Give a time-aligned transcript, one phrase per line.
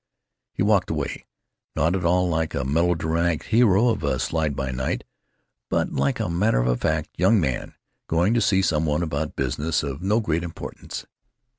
[0.51, 5.03] He walked away—not at all like a melodramatic hero of a slide by night,
[5.69, 7.75] but like a matter of fact young man
[8.07, 11.05] going to see some one about business of no great importance.